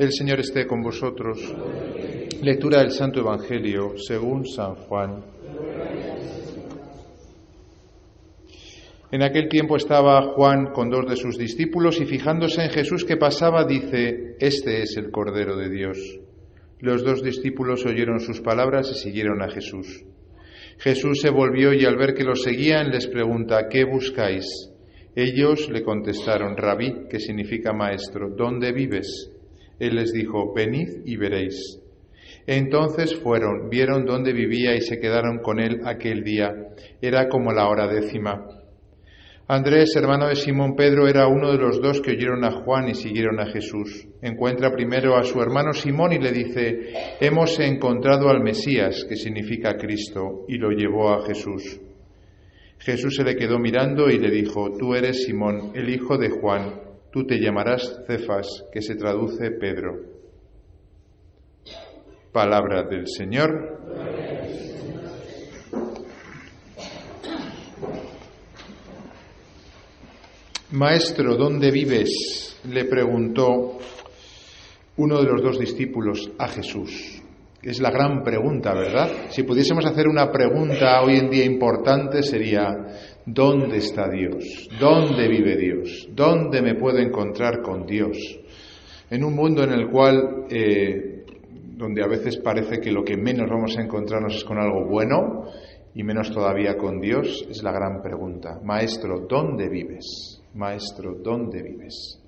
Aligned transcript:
El 0.00 0.12
Señor 0.12 0.40
esté 0.40 0.66
con 0.66 0.80
vosotros. 0.80 1.38
Lectura 2.40 2.78
del 2.78 2.90
Santo 2.90 3.20
Evangelio 3.20 3.98
según 3.98 4.46
San 4.46 4.74
Juan. 4.74 5.22
En 9.12 9.22
aquel 9.22 9.50
tiempo 9.50 9.76
estaba 9.76 10.22
Juan 10.32 10.72
con 10.72 10.88
dos 10.88 11.06
de 11.06 11.16
sus 11.16 11.36
discípulos 11.36 12.00
y 12.00 12.06
fijándose 12.06 12.62
en 12.62 12.70
Jesús 12.70 13.04
que 13.04 13.18
pasaba, 13.18 13.66
dice, 13.66 14.36
Este 14.40 14.80
es 14.80 14.96
el 14.96 15.10
Cordero 15.10 15.54
de 15.54 15.68
Dios. 15.68 15.98
Los 16.78 17.04
dos 17.04 17.22
discípulos 17.22 17.84
oyeron 17.84 18.20
sus 18.20 18.40
palabras 18.40 18.90
y 18.90 18.94
siguieron 18.94 19.42
a 19.42 19.50
Jesús. 19.50 20.02
Jesús 20.78 21.20
se 21.20 21.28
volvió 21.28 21.74
y 21.74 21.84
al 21.84 21.98
ver 21.98 22.14
que 22.14 22.24
los 22.24 22.42
seguían 22.42 22.90
les 22.90 23.06
pregunta, 23.06 23.68
¿qué 23.68 23.84
buscáis? 23.84 24.46
Ellos 25.14 25.68
le 25.68 25.82
contestaron, 25.82 26.56
Rabí, 26.56 27.06
que 27.10 27.20
significa 27.20 27.74
maestro, 27.74 28.30
¿dónde 28.34 28.72
vives? 28.72 29.36
Él 29.80 29.96
les 29.96 30.12
dijo, 30.12 30.52
venid 30.54 30.88
y 31.06 31.16
veréis. 31.16 31.80
Entonces 32.46 33.16
fueron, 33.16 33.70
vieron 33.70 34.04
dónde 34.04 34.32
vivía 34.32 34.74
y 34.74 34.82
se 34.82 35.00
quedaron 35.00 35.38
con 35.38 35.58
él 35.58 35.80
aquel 35.84 36.22
día. 36.22 36.52
Era 37.00 37.28
como 37.28 37.52
la 37.52 37.66
hora 37.68 37.88
décima. 37.88 38.46
Andrés, 39.48 39.96
hermano 39.96 40.28
de 40.28 40.36
Simón 40.36 40.76
Pedro, 40.76 41.08
era 41.08 41.26
uno 41.26 41.50
de 41.50 41.58
los 41.58 41.82
dos 41.82 42.00
que 42.00 42.12
oyeron 42.12 42.44
a 42.44 42.52
Juan 42.52 42.88
y 42.88 42.94
siguieron 42.94 43.40
a 43.40 43.46
Jesús. 43.46 44.06
Encuentra 44.22 44.70
primero 44.70 45.16
a 45.16 45.24
su 45.24 45.40
hermano 45.40 45.72
Simón 45.72 46.12
y 46.12 46.18
le 46.18 46.30
dice, 46.30 46.92
hemos 47.20 47.58
encontrado 47.58 48.28
al 48.28 48.44
Mesías, 48.44 49.04
que 49.08 49.16
significa 49.16 49.76
Cristo, 49.76 50.44
y 50.46 50.56
lo 50.56 50.70
llevó 50.70 51.10
a 51.10 51.26
Jesús. 51.26 51.80
Jesús 52.78 53.16
se 53.16 53.24
le 53.24 53.34
quedó 53.34 53.58
mirando 53.58 54.08
y 54.08 54.18
le 54.18 54.30
dijo, 54.30 54.70
tú 54.78 54.94
eres 54.94 55.24
Simón, 55.24 55.72
el 55.74 55.88
hijo 55.88 56.16
de 56.16 56.30
Juan 56.30 56.89
Tú 57.12 57.26
te 57.26 57.40
llamarás 57.40 58.02
Cefas, 58.06 58.64
que 58.72 58.80
se 58.80 58.94
traduce 58.94 59.50
Pedro. 59.50 59.98
Palabra 62.32 62.84
del 62.84 63.08
Señor. 63.08 63.80
Maestro, 70.70 71.36
¿dónde 71.36 71.72
vives? 71.72 72.60
le 72.68 72.84
preguntó 72.84 73.78
uno 74.98 75.22
de 75.22 75.24
los 75.24 75.42
dos 75.42 75.58
discípulos 75.58 76.30
a 76.38 76.46
Jesús. 76.46 77.19
Es 77.62 77.78
la 77.78 77.90
gran 77.90 78.22
pregunta, 78.22 78.72
¿verdad? 78.72 79.10
Si 79.28 79.42
pudiésemos 79.42 79.84
hacer 79.84 80.08
una 80.08 80.32
pregunta 80.32 81.02
hoy 81.02 81.18
en 81.18 81.28
día 81.28 81.44
importante 81.44 82.22
sería, 82.22 82.74
¿Dónde 83.26 83.76
está 83.76 84.08
Dios? 84.08 84.68
¿Dónde 84.80 85.28
vive 85.28 85.56
Dios? 85.56 86.08
¿Dónde 86.10 86.62
me 86.62 86.74
puedo 86.74 86.98
encontrar 86.98 87.60
con 87.60 87.84
Dios? 87.84 88.16
En 89.10 89.24
un 89.24 89.34
mundo 89.34 89.62
en 89.62 89.72
el 89.72 89.90
cual, 89.90 90.46
eh, 90.48 91.24
donde 91.76 92.02
a 92.02 92.08
veces 92.08 92.38
parece 92.38 92.80
que 92.80 92.90
lo 92.90 93.04
que 93.04 93.18
menos 93.18 93.48
vamos 93.50 93.76
a 93.76 93.82
encontrarnos 93.82 94.36
es 94.36 94.44
con 94.44 94.58
algo 94.58 94.86
bueno 94.88 95.44
y 95.94 96.02
menos 96.02 96.32
todavía 96.32 96.76
con 96.76 96.98
Dios, 96.98 97.46
es 97.50 97.62
la 97.62 97.72
gran 97.72 98.00
pregunta. 98.00 98.58
Maestro, 98.64 99.26
¿dónde 99.28 99.68
vives? 99.68 100.40
Maestro, 100.54 101.16
¿dónde 101.22 101.62
vives? 101.62 102.20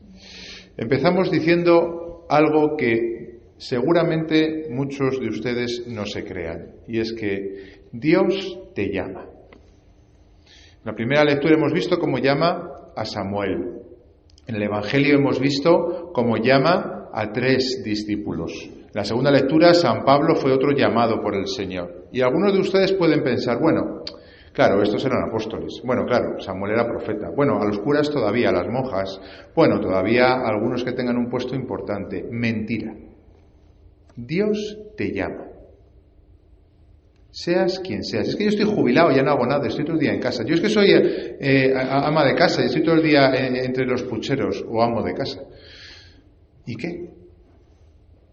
Empezamos 0.76 1.30
diciendo 1.30 2.26
algo 2.28 2.76
que 2.76 3.31
seguramente 3.62 4.66
muchos 4.70 5.20
de 5.20 5.28
ustedes 5.28 5.84
no 5.86 6.04
se 6.04 6.24
crean, 6.24 6.72
y 6.88 6.98
es 6.98 7.12
que 7.12 7.82
Dios 7.92 8.58
te 8.74 8.92
llama. 8.92 9.24
En 10.44 10.84
la 10.84 10.94
primera 10.94 11.22
lectura 11.22 11.54
hemos 11.54 11.72
visto 11.72 11.96
cómo 11.98 12.18
llama 12.18 12.90
a 12.96 13.04
Samuel. 13.04 13.82
En 14.48 14.56
el 14.56 14.62
Evangelio 14.64 15.16
hemos 15.16 15.38
visto 15.38 16.10
cómo 16.12 16.38
llama 16.38 17.08
a 17.12 17.30
tres 17.30 17.82
discípulos. 17.84 18.52
En 18.68 18.90
la 18.94 19.04
segunda 19.04 19.30
lectura, 19.30 19.72
San 19.74 20.04
Pablo 20.04 20.34
fue 20.34 20.52
otro 20.52 20.72
llamado 20.72 21.22
por 21.22 21.36
el 21.36 21.46
Señor. 21.46 22.08
Y 22.12 22.20
algunos 22.20 22.52
de 22.52 22.58
ustedes 22.58 22.92
pueden 22.92 23.22
pensar, 23.22 23.60
bueno, 23.60 24.02
claro, 24.52 24.82
estos 24.82 25.04
eran 25.04 25.28
apóstoles. 25.28 25.80
Bueno, 25.84 26.04
claro, 26.04 26.40
Samuel 26.40 26.72
era 26.72 26.88
profeta. 26.88 27.28
Bueno, 27.34 27.62
a 27.62 27.64
los 27.64 27.78
curas 27.78 28.10
todavía, 28.10 28.48
a 28.48 28.52
las 28.52 28.66
monjas. 28.68 29.20
Bueno, 29.54 29.78
todavía 29.78 30.32
algunos 30.32 30.82
que 30.82 30.92
tengan 30.92 31.16
un 31.16 31.30
puesto 31.30 31.54
importante. 31.54 32.26
Mentira. 32.28 32.92
Dios 34.16 34.78
te 34.96 35.12
llama 35.12 35.52
seas 37.32 37.80
quien 37.80 38.04
seas. 38.04 38.28
Es 38.28 38.36
que 38.36 38.44
yo 38.44 38.50
estoy 38.50 38.66
jubilado, 38.66 39.10
ya 39.10 39.22
no 39.22 39.32
hago 39.32 39.46
nada, 39.46 39.66
estoy 39.66 39.84
todo 39.84 39.94
el 39.94 40.00
día 40.00 40.12
en 40.12 40.20
casa. 40.20 40.44
Yo 40.44 40.54
es 40.54 40.60
que 40.60 40.68
soy 40.68 40.90
eh, 40.90 41.36
eh, 41.40 41.72
ama 41.74 42.24
de 42.24 42.34
casa, 42.34 42.62
estoy 42.62 42.82
todo 42.82 42.96
el 42.96 43.02
día 43.02 43.34
eh, 43.34 43.64
entre 43.64 43.86
los 43.86 44.02
pucheros 44.04 44.64
o 44.68 44.82
amo 44.82 45.02
de 45.02 45.14
casa. 45.14 45.40
¿Y 46.66 46.76
qué? 46.76 47.10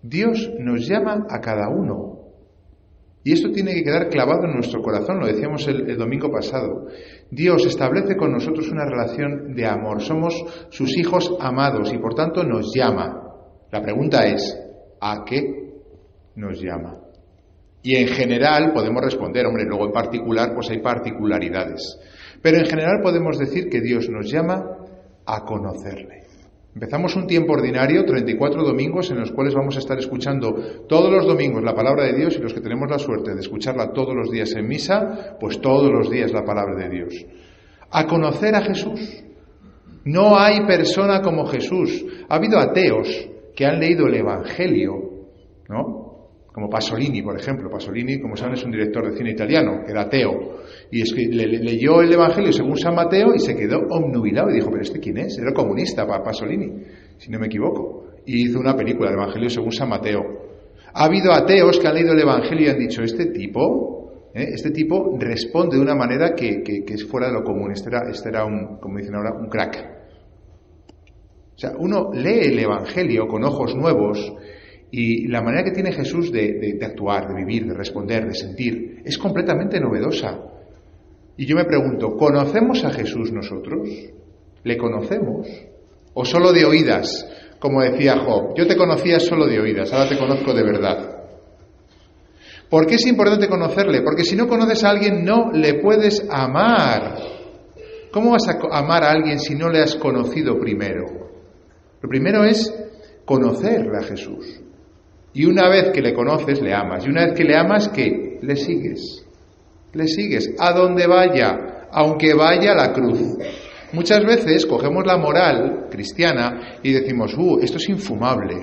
Dios 0.03 0.51
nos 0.59 0.85
llama 0.87 1.25
a 1.29 1.39
cada 1.39 1.69
uno. 1.69 2.17
Y 3.23 3.33
esto 3.33 3.51
tiene 3.51 3.73
que 3.73 3.83
quedar 3.83 4.09
clavado 4.09 4.45
en 4.45 4.53
nuestro 4.53 4.81
corazón, 4.81 5.19
lo 5.19 5.27
decíamos 5.27 5.67
el, 5.67 5.89
el 5.89 5.97
domingo 5.97 6.31
pasado. 6.31 6.87
Dios 7.31 7.65
establece 7.65 8.15
con 8.15 8.31
nosotros 8.31 8.69
una 8.69 8.85
relación 8.85 9.53
de 9.55 9.65
amor. 9.65 10.01
Somos 10.01 10.33
sus 10.69 10.97
hijos 10.97 11.35
amados 11.39 11.91
y 11.93 11.97
por 11.97 12.15
tanto 12.15 12.43
nos 12.43 12.73
llama. 12.73 13.23
La 13.71 13.81
pregunta 13.81 14.25
es, 14.25 14.57
¿a 15.01 15.23
qué 15.25 15.68
nos 16.39 16.61
llama? 16.61 16.97
Y 17.81 17.95
en 17.95 18.07
general 18.07 18.73
podemos 18.73 19.03
responder, 19.03 19.45
hombre, 19.45 19.65
luego 19.65 19.85
en 19.85 19.91
particular 19.91 20.53
pues 20.53 20.69
hay 20.69 20.79
particularidades. 20.79 21.97
Pero 22.41 22.57
en 22.57 22.65
general 22.65 22.99
podemos 23.01 23.37
decir 23.37 23.69
que 23.69 23.81
Dios 23.81 24.09
nos 24.09 24.29
llama 24.29 24.63
a 25.25 25.45
conocerle. 25.45 26.23
Empezamos 26.73 27.15
un 27.15 27.27
tiempo 27.27 27.53
ordinario, 27.53 28.05
34 28.05 28.63
domingos, 28.63 29.09
en 29.11 29.19
los 29.19 29.31
cuales 29.31 29.55
vamos 29.55 29.75
a 29.75 29.79
estar 29.79 29.97
escuchando 29.97 30.53
todos 30.87 31.11
los 31.11 31.25
domingos 31.25 31.63
la 31.63 31.73
palabra 31.73 32.05
de 32.05 32.13
Dios 32.13 32.35
y 32.37 32.41
los 32.41 32.53
que 32.53 32.61
tenemos 32.61 32.89
la 32.89 32.99
suerte 32.99 33.33
de 33.33 33.41
escucharla 33.41 33.91
todos 33.91 34.15
los 34.15 34.29
días 34.29 34.53
en 34.55 34.67
misa, 34.67 35.35
pues 35.39 35.59
todos 35.59 35.91
los 35.91 36.09
días 36.09 36.31
la 36.31 36.45
palabra 36.45 36.75
de 36.75 36.89
Dios. 36.89 37.25
A 37.91 38.05
conocer 38.05 38.55
a 38.55 38.61
Jesús. 38.61 39.23
No 40.05 40.37
hay 40.37 40.65
persona 40.65 41.21
como 41.21 41.47
Jesús. 41.47 42.05
Ha 42.29 42.35
habido 42.35 42.59
ateos 42.59 43.07
que 43.55 43.65
han 43.65 43.79
leído 43.79 44.07
el 44.07 44.15
Evangelio, 44.15 44.93
¿no? 45.67 46.08
Como 46.59 46.69
Pasolini, 46.69 47.21
por 47.21 47.39
ejemplo. 47.39 47.69
Pasolini, 47.69 48.19
como 48.19 48.35
saben, 48.35 48.55
es 48.55 48.63
un 48.65 48.71
director 48.71 49.09
de 49.09 49.17
cine 49.17 49.31
italiano, 49.31 49.81
que 49.85 49.91
era 49.91 50.01
ateo, 50.01 50.59
y 50.91 51.01
es 51.01 51.13
que 51.13 51.25
le, 51.27 51.47
leyó 51.47 52.01
el 52.01 52.11
Evangelio 52.11 52.51
según 52.51 52.75
San 52.77 52.95
Mateo 52.95 53.33
y 53.33 53.39
se 53.39 53.55
quedó 53.55 53.79
omnubilado 53.89 54.49
y 54.49 54.55
dijo, 54.55 54.69
pero 54.69 54.81
¿este 54.81 54.99
quién 54.99 55.19
es? 55.19 55.37
Era 55.37 55.53
comunista, 55.53 56.05
Pasolini, 56.05 56.83
si 57.17 57.31
no 57.31 57.39
me 57.39 57.45
equivoco, 57.45 58.07
y 58.25 58.49
hizo 58.49 58.59
una 58.59 58.75
película, 58.75 59.09
el 59.09 59.15
Evangelio 59.15 59.49
según 59.49 59.71
San 59.71 59.87
Mateo. 59.87 60.21
Ha 60.93 61.05
habido 61.05 61.31
ateos 61.31 61.79
que 61.79 61.87
han 61.87 61.95
leído 61.95 62.11
el 62.11 62.19
Evangelio 62.19 62.67
y 62.67 62.69
han 62.69 62.79
dicho, 62.79 63.03
este 63.03 63.27
tipo, 63.27 64.29
¿eh? 64.33 64.49
este 64.53 64.71
tipo 64.71 65.17
responde 65.17 65.77
de 65.77 65.81
una 65.81 65.95
manera 65.95 66.33
que, 66.35 66.61
es 66.85 67.05
fuera 67.05 67.27
de 67.27 67.33
lo 67.33 67.43
común, 67.43 67.71
este 67.71 67.87
era, 67.87 68.09
este 68.09 68.27
era 68.27 68.43
un, 68.43 68.79
como 68.81 68.97
dicen 68.97 69.15
ahora, 69.15 69.31
un 69.31 69.47
crack. 69.47 69.95
O 71.55 71.57
sea, 71.57 71.71
uno 71.77 72.09
lee 72.13 72.51
el 72.51 72.59
Evangelio 72.59 73.27
con 73.27 73.45
ojos 73.45 73.75
nuevos 73.75 74.33
y 74.91 75.27
la 75.27 75.41
manera 75.41 75.63
que 75.63 75.71
tiene 75.71 75.91
Jesús 75.91 76.31
de, 76.31 76.79
actuar, 76.81 77.27
de 77.27 77.35
vivir, 77.35 77.67
de 77.67 77.75
responder, 77.75 78.25
de 78.25 78.33
sentir, 78.33 79.01
es 79.05 79.17
completamente 79.17 79.79
novedosa. 79.79 80.39
Y 81.37 81.45
yo 81.45 81.55
me 81.55 81.65
pregunto, 81.65 82.15
¿conocemos 82.17 82.83
a 82.83 82.89
Jesús 82.89 83.31
nosotros? 83.31 83.87
¿Le 84.63 84.77
conocemos? 84.77 85.47
¿O 86.13 86.25
solo 86.25 86.51
de 86.51 86.65
oídas? 86.65 87.27
Como 87.59 87.81
decía 87.81 88.17
Job, 88.17 88.55
yo 88.57 88.65
te 88.65 88.75
conocía 88.75 89.19
solo 89.19 89.45
de 89.45 89.59
oídas, 89.59 89.93
ahora 89.93 90.09
te 90.09 90.17
conozco 90.17 90.53
de 90.53 90.63
verdad. 90.63 91.19
¿Por 92.69 92.85
qué 92.85 92.95
es 92.95 93.05
importante 93.07 93.47
conocerle? 93.47 94.01
Porque 94.01 94.23
si 94.23 94.35
no 94.35 94.47
conoces 94.47 94.83
a 94.83 94.89
alguien 94.89 95.23
no 95.23 95.51
le 95.51 95.75
puedes 95.75 96.25
amar. 96.29 97.15
¿Cómo 98.11 98.31
vas 98.31 98.47
a 98.47 98.77
amar 98.77 99.03
a 99.03 99.11
alguien 99.11 99.39
si 99.39 99.55
no 99.55 99.69
le 99.69 99.79
has 99.79 99.95
conocido 99.95 100.59
primero? 100.59 101.05
Lo 102.01 102.09
primero 102.09 102.43
es 102.43 102.73
conocerle 103.25 103.97
a 103.97 104.03
Jesús. 104.03 104.61
Y 105.33 105.45
una 105.45 105.69
vez 105.69 105.91
que 105.91 106.01
le 106.01 106.13
conoces, 106.13 106.61
le 106.61 106.73
amas. 106.73 107.05
Y 107.05 107.09
una 107.09 107.25
vez 107.25 107.33
que 107.35 107.43
le 107.43 107.55
amas, 107.55 107.89
¿qué? 107.89 108.39
Le 108.41 108.55
sigues. 108.55 109.25
Le 109.93 110.07
sigues. 110.07 110.53
A 110.57 110.73
donde 110.73 111.07
vaya, 111.07 111.87
aunque 111.91 112.33
vaya 112.33 112.71
a 112.71 112.75
la 112.75 112.93
cruz. 112.93 113.37
Muchas 113.91 114.23
veces 114.23 114.65
cogemos 114.65 115.05
la 115.05 115.17
moral 115.17 115.87
cristiana 115.89 116.79
y 116.83 116.93
decimos, 116.93 117.35
uh, 117.37 117.59
esto 117.61 117.77
es 117.77 117.89
infumable. 117.89 118.55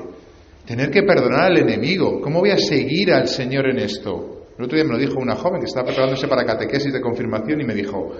Tener 0.64 0.90
que 0.90 1.02
perdonar 1.02 1.52
al 1.52 1.58
enemigo. 1.58 2.20
¿Cómo 2.20 2.40
voy 2.40 2.50
a 2.50 2.58
seguir 2.58 3.12
al 3.12 3.28
Señor 3.28 3.68
en 3.68 3.78
esto? 3.78 4.46
El 4.58 4.64
otro 4.64 4.76
día 4.76 4.84
me 4.84 4.92
lo 4.92 4.98
dijo 4.98 5.20
una 5.20 5.36
joven 5.36 5.60
que 5.60 5.66
estaba 5.66 5.86
preparándose 5.86 6.28
para 6.28 6.44
catequesis 6.44 6.92
de 6.92 7.00
confirmación 7.00 7.60
y 7.60 7.64
me 7.64 7.74
dijo, 7.74 8.12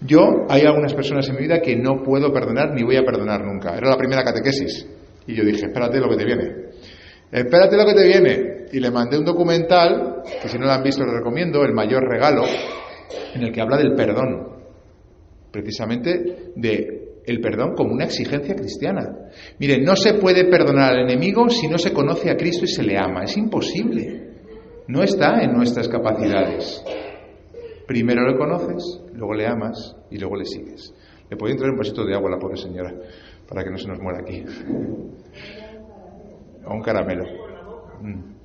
yo 0.00 0.46
hay 0.48 0.62
algunas 0.62 0.94
personas 0.94 1.28
en 1.28 1.36
mi 1.36 1.42
vida 1.42 1.60
que 1.60 1.76
no 1.76 2.02
puedo 2.02 2.32
perdonar 2.32 2.74
ni 2.74 2.82
voy 2.82 2.96
a 2.96 3.02
perdonar 3.02 3.44
nunca. 3.44 3.76
Era 3.76 3.90
la 3.90 3.96
primera 3.96 4.22
catequesis. 4.22 4.86
Y 5.26 5.34
yo 5.34 5.44
dije, 5.44 5.66
espérate 5.66 5.98
lo 5.98 6.08
que 6.08 6.16
te 6.16 6.24
viene. 6.24 6.48
Espérate 7.30 7.76
lo 7.76 7.86
que 7.86 7.94
te 7.94 8.06
viene. 8.06 8.66
Y 8.72 8.80
le 8.80 8.90
mandé 8.90 9.18
un 9.18 9.24
documental, 9.24 10.22
que 10.42 10.48
si 10.48 10.58
no 10.58 10.66
lo 10.66 10.72
han 10.72 10.82
visto 10.82 11.04
lo 11.04 11.12
recomiendo, 11.12 11.64
El 11.64 11.72
mayor 11.72 12.04
regalo, 12.04 12.44
en 13.34 13.42
el 13.42 13.52
que 13.52 13.60
habla 13.60 13.76
del 13.78 13.94
perdón. 13.94 14.48
Precisamente 15.50 16.52
de 16.54 16.98
el 17.28 17.40
perdón 17.40 17.74
como 17.74 17.92
una 17.92 18.04
exigencia 18.04 18.54
cristiana. 18.54 19.30
Mire, 19.58 19.78
no 19.82 19.96
se 19.96 20.14
puede 20.14 20.46
perdonar 20.46 20.94
al 20.94 21.00
enemigo 21.00 21.48
si 21.50 21.68
no 21.68 21.76
se 21.78 21.92
conoce 21.92 22.30
a 22.30 22.36
Cristo 22.36 22.64
y 22.64 22.68
se 22.68 22.82
le 22.82 22.96
ama. 22.96 23.24
Es 23.24 23.36
imposible. 23.36 24.28
No 24.86 25.02
está 25.02 25.42
en 25.42 25.52
nuestras 25.52 25.88
capacidades. 25.88 26.82
Primero 27.86 28.26
le 28.26 28.36
conoces, 28.36 29.02
luego 29.14 29.34
le 29.34 29.46
amas 29.46 29.94
y 30.10 30.18
luego 30.18 30.36
le 30.36 30.46
sigues. 30.46 30.94
Le 31.28 31.36
puede 31.36 31.54
traer 31.54 31.72
un 31.72 31.78
vasito 31.78 32.04
de 32.04 32.14
agua 32.14 32.30
a 32.30 32.32
la 32.32 32.38
pobre 32.38 32.56
señora 32.56 32.94
para 33.46 33.62
que 33.62 33.70
no 33.70 33.76
se 33.76 33.88
nos 33.88 33.98
muera 33.98 34.20
aquí. 34.20 34.44
O 36.68 36.74
un 36.74 36.82
caramelo. 36.82 37.24
Mm. 38.02 38.38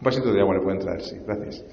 Un 0.00 0.02
vasito 0.02 0.32
de 0.32 0.40
agua 0.40 0.54
le 0.54 0.62
pueden 0.62 0.78
traer, 0.78 1.02
sí, 1.02 1.16
gracias. 1.26 1.64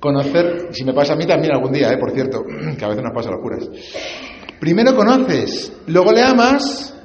Conocer, 0.00 0.68
si 0.70 0.84
me 0.84 0.92
pasa 0.92 1.14
a 1.14 1.16
mí 1.16 1.26
también 1.26 1.52
algún 1.54 1.72
día, 1.72 1.92
¿eh? 1.92 1.98
por 1.98 2.12
cierto, 2.12 2.44
que 2.78 2.84
a 2.84 2.88
veces 2.88 3.02
nos 3.02 3.12
pasa 3.12 3.30
locuras. 3.30 3.68
Primero 4.60 4.94
conoces, 4.94 5.72
luego 5.86 6.12
le 6.12 6.22
amas 6.22 6.96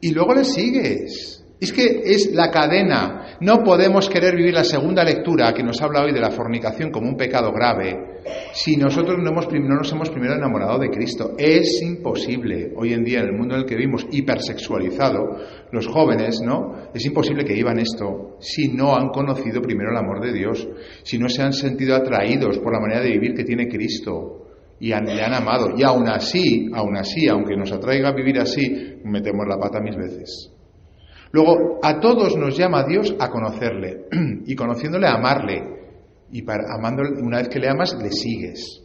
y 0.00 0.12
luego 0.12 0.34
le 0.34 0.44
sigues. 0.44 1.44
Es 1.60 1.72
que 1.72 2.02
es 2.04 2.32
la 2.32 2.50
cadena. 2.50 3.21
No 3.42 3.64
podemos 3.64 4.08
querer 4.08 4.36
vivir 4.36 4.54
la 4.54 4.62
segunda 4.62 5.02
lectura 5.02 5.52
que 5.52 5.64
nos 5.64 5.82
habla 5.82 6.04
hoy 6.04 6.12
de 6.12 6.20
la 6.20 6.30
fornicación 6.30 6.92
como 6.92 7.08
un 7.08 7.16
pecado 7.16 7.50
grave 7.50 8.22
si 8.52 8.76
nosotros 8.76 9.18
no, 9.20 9.30
hemos, 9.30 9.48
no 9.52 9.74
nos 9.74 9.90
hemos 9.90 10.10
primero 10.10 10.34
enamorado 10.34 10.78
de 10.78 10.90
Cristo. 10.90 11.34
Es 11.36 11.82
imposible 11.82 12.72
hoy 12.76 12.92
en 12.92 13.02
día 13.02 13.18
en 13.18 13.26
el 13.26 13.32
mundo 13.32 13.56
en 13.56 13.62
el 13.62 13.66
que 13.66 13.74
vivimos 13.74 14.06
hipersexualizado, 14.12 15.38
los 15.72 15.88
jóvenes, 15.88 16.40
¿no? 16.40 16.86
Es 16.94 17.04
imposible 17.04 17.44
que 17.44 17.54
vivan 17.54 17.80
esto 17.80 18.36
si 18.38 18.68
no 18.68 18.94
han 18.94 19.08
conocido 19.08 19.60
primero 19.60 19.90
el 19.90 19.96
amor 19.96 20.24
de 20.24 20.32
Dios, 20.32 20.68
si 21.02 21.18
no 21.18 21.28
se 21.28 21.42
han 21.42 21.52
sentido 21.52 21.96
atraídos 21.96 22.60
por 22.60 22.72
la 22.72 22.78
manera 22.78 23.00
de 23.00 23.10
vivir 23.10 23.34
que 23.34 23.42
tiene 23.42 23.66
Cristo 23.66 24.50
y 24.78 24.90
le 24.90 24.94
han 25.20 25.34
amado. 25.34 25.70
Y 25.76 25.82
aún 25.82 26.08
así, 26.08 26.70
aún 26.72 26.96
así, 26.96 27.26
aunque 27.26 27.56
nos 27.56 27.72
atraiga 27.72 28.10
a 28.10 28.14
vivir 28.14 28.38
así, 28.38 29.00
metemos 29.02 29.48
la 29.48 29.58
pata 29.58 29.80
mil 29.80 29.96
veces. 29.96 30.51
Luego, 31.32 31.80
a 31.82 31.98
todos 31.98 32.36
nos 32.36 32.56
llama 32.56 32.84
Dios 32.84 33.14
a 33.18 33.30
conocerle 33.30 34.04
y 34.46 34.54
conociéndole 34.54 35.06
a 35.06 35.14
amarle. 35.14 35.62
Y 36.30 36.42
para, 36.42 36.74
amándole, 36.74 37.20
una 37.20 37.38
vez 37.38 37.48
que 37.48 37.58
le 37.58 37.68
amas, 37.68 37.96
le 38.00 38.10
sigues. 38.10 38.82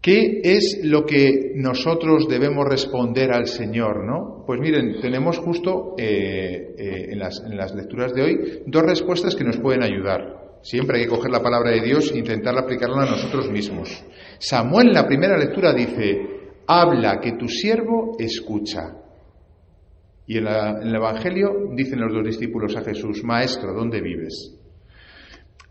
¿Qué 0.00 0.40
es 0.44 0.80
lo 0.84 1.04
que 1.04 1.52
nosotros 1.56 2.28
debemos 2.28 2.64
responder 2.64 3.32
al 3.32 3.46
Señor? 3.46 4.04
¿no? 4.04 4.44
Pues 4.46 4.60
miren, 4.60 5.00
tenemos 5.00 5.38
justo 5.38 5.94
eh, 5.98 6.74
eh, 6.78 7.06
en, 7.10 7.18
las, 7.18 7.42
en 7.44 7.56
las 7.56 7.74
lecturas 7.74 8.14
de 8.14 8.22
hoy 8.22 8.62
dos 8.66 8.82
respuestas 8.84 9.34
que 9.34 9.42
nos 9.42 9.56
pueden 9.58 9.82
ayudar. 9.82 10.60
Siempre 10.62 10.98
hay 10.98 11.04
que 11.04 11.10
coger 11.10 11.30
la 11.30 11.42
palabra 11.42 11.70
de 11.70 11.80
Dios 11.80 12.12
e 12.12 12.18
intentar 12.18 12.56
aplicarla 12.56 13.02
a 13.02 13.10
nosotros 13.10 13.50
mismos. 13.50 14.04
Samuel 14.38 14.88
en 14.88 14.94
la 14.94 15.06
primera 15.06 15.36
lectura 15.36 15.72
dice, 15.72 16.20
habla 16.66 17.20
que 17.20 17.32
tu 17.32 17.48
siervo 17.48 18.16
escucha. 18.18 19.05
Y 20.26 20.38
en, 20.38 20.46
el 20.46 20.94
Evangelio 20.94 21.70
dicen 21.74 22.00
los 22.00 22.12
dos 22.12 22.24
discípulos 22.24 22.76
a 22.76 22.82
Jesús, 22.82 23.22
Maestro, 23.22 23.72
¿dónde 23.72 24.00
vives? 24.00 24.56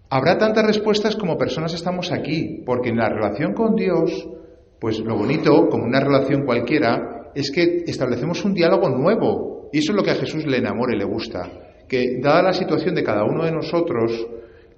Habrá 0.10 0.38
tantas 0.38 0.66
respuestas 0.66 1.16
como 1.16 1.38
personas 1.38 1.74
estamos 1.74 2.12
aquí, 2.12 2.64
porque 2.66 2.90
en 2.90 2.98
la 2.98 3.10
relación 3.10 3.54
con 3.54 3.76
Dios, 3.76 4.28
pues 4.80 5.00
lo 5.00 5.18
bonito, 5.18 5.68
como 5.68 5.84
una 5.84 6.00
relación 6.00 6.46
cualquiera, 6.46 7.32
es 7.36 7.52
que 7.52 7.84
establecemos 7.86 8.46
un 8.46 8.54
diálogo 8.54 8.90
nuevo. 8.90 9.70
Y 9.74 9.80
eso 9.80 9.92
es 9.92 9.98
lo 9.98 10.04
que 10.04 10.12
a 10.12 10.16
Jesús 10.16 10.46
le 10.46 10.58
enamora 10.58 10.96
y 10.96 11.00
le 11.00 11.06
gusta. 11.06 11.50
Que 11.90 12.20
dada 12.22 12.42
la 12.42 12.54
situación 12.54 12.96
de 12.96 13.04
cada 13.04 13.26
uno 13.26 13.44
de 13.44 13.52
nosotros, 13.52 14.26